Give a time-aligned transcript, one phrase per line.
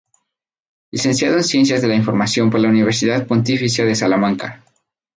[0.89, 4.63] Licenciado en Ciencias de la Información por la Universidad Pontificia de Salamanca.